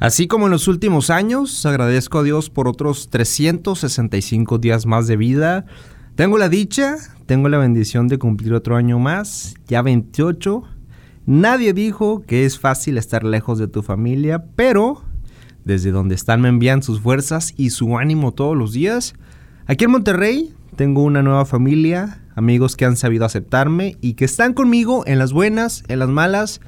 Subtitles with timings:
[0.00, 5.16] Así como en los últimos años, agradezco a Dios por otros 365 días más de
[5.16, 5.66] vida.
[6.16, 10.64] Tengo la dicha, tengo la bendición de cumplir otro año más, ya 28.
[11.26, 15.04] Nadie dijo que es fácil estar lejos de tu familia, pero
[15.64, 19.14] desde donde están me envían sus fuerzas y su ánimo todos los días.
[19.66, 24.54] Aquí en Monterrey tengo una nueva familia, amigos que han sabido aceptarme y que están
[24.54, 26.60] conmigo en las buenas, en las malas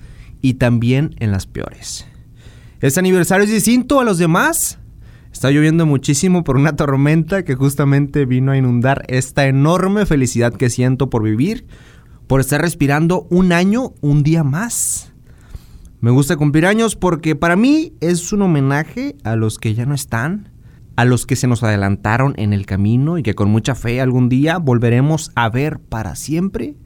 [0.43, 2.07] y también en las peores.
[2.83, 4.79] Este aniversario es distinto a los demás.
[5.33, 10.69] Está lloviendo muchísimo por una tormenta que justamente vino a inundar esta enorme felicidad que
[10.69, 11.67] siento por vivir,
[12.27, 15.13] por estar respirando un año, un día más.
[16.01, 19.95] Me gusta cumplir años porque para mí es un homenaje a los que ya no
[19.95, 20.51] están,
[20.97, 24.29] a los que se nos adelantaron en el camino y que con mucha fe algún
[24.29, 26.77] día volveremos a ver para siempre.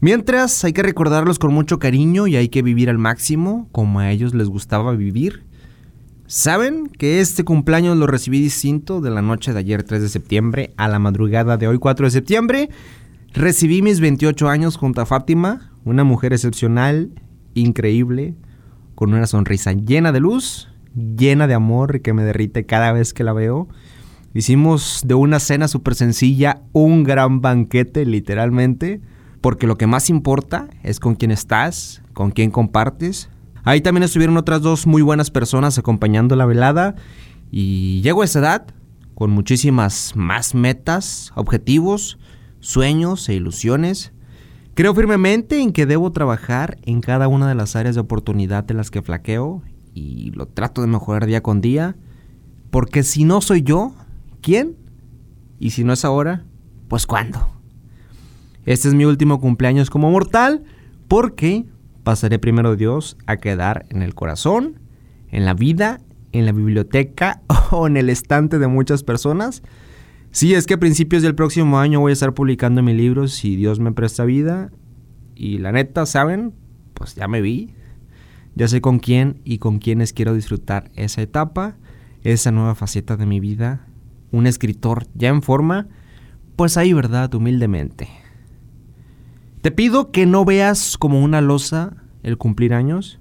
[0.00, 4.12] Mientras hay que recordarlos con mucho cariño y hay que vivir al máximo como a
[4.12, 5.42] ellos les gustaba vivir.
[6.28, 10.72] ¿Saben que este cumpleaños lo recibí distinto de la noche de ayer 3 de septiembre
[10.76, 12.70] a la madrugada de hoy 4 de septiembre?
[13.32, 17.10] Recibí mis 28 años junto a Fátima, una mujer excepcional,
[17.54, 18.36] increíble,
[18.94, 23.24] con una sonrisa llena de luz, llena de amor que me derrite cada vez que
[23.24, 23.68] la veo.
[24.32, 29.00] Hicimos de una cena súper sencilla un gran banquete, literalmente
[29.40, 33.30] porque lo que más importa es con quién estás, con quién compartes.
[33.64, 36.94] Ahí también estuvieron otras dos muy buenas personas acompañando la velada
[37.50, 38.66] y llego a esa edad
[39.14, 42.18] con muchísimas más metas, objetivos,
[42.60, 44.12] sueños e ilusiones.
[44.74, 48.74] Creo firmemente en que debo trabajar en cada una de las áreas de oportunidad de
[48.74, 51.96] las que flaqueo y lo trato de mejorar día con día,
[52.70, 53.92] porque si no soy yo,
[54.40, 54.76] ¿quién?
[55.58, 56.44] Y si no es ahora,
[56.86, 57.57] pues ¿cuándo?
[58.68, 60.62] Este es mi último cumpleaños como mortal
[61.08, 61.64] porque
[62.02, 64.78] pasaré primero Dios a quedar en el corazón,
[65.30, 66.02] en la vida,
[66.32, 69.62] en la biblioteca o en el estante de muchas personas.
[70.32, 73.56] Sí, es que a principios del próximo año voy a estar publicando mi libro si
[73.56, 74.70] Dios me presta vida.
[75.34, 76.52] Y la neta, ¿saben?
[76.92, 77.72] Pues ya me vi.
[78.54, 81.78] Ya sé con quién y con quiénes quiero disfrutar esa etapa,
[82.20, 83.86] esa nueva faceta de mi vida.
[84.30, 85.88] Un escritor ya en forma,
[86.54, 87.32] pues ahí, ¿verdad?
[87.32, 88.17] Humildemente.
[89.60, 93.18] Te pido que no veas como una losa el cumplir años.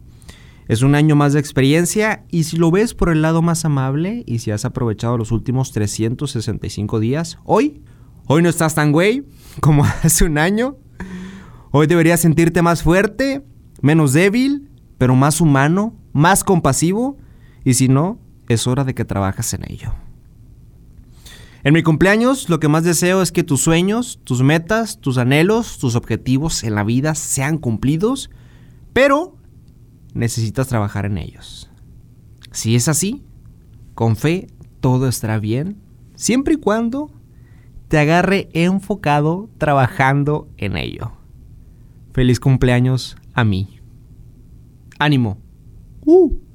[0.68, 4.24] Es un año más de experiencia y si lo ves por el lado más amable
[4.28, 7.82] y si has aprovechado los últimos 365 días, hoy,
[8.28, 9.26] hoy no estás tan güey
[9.62, 10.78] como hace un año.
[11.72, 13.44] Hoy deberías sentirte más fuerte,
[13.82, 17.18] menos débil, pero más humano, más compasivo
[17.64, 19.94] y si no, es hora de que trabajes en ello.
[21.68, 25.80] En mi cumpleaños lo que más deseo es que tus sueños, tus metas, tus anhelos,
[25.80, 28.30] tus objetivos en la vida sean cumplidos,
[28.94, 29.36] pero
[30.14, 31.70] necesitas trabajar en ellos.
[32.54, 33.22] Si es así,
[33.96, 34.48] con fe
[34.80, 35.76] todo estará bien,
[36.16, 37.12] siempre y cuando
[37.90, 41.12] te agarre enfocado trabajando en ello.
[42.14, 43.82] Feliz cumpleaños a mí.
[45.00, 45.38] Ánimo.
[46.06, 46.47] Uh.